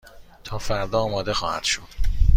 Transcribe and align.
تا 0.43 0.57
فردا 0.57 0.99
آماده 0.99 1.33
خواهد 1.33 1.63
شد. 1.63 1.87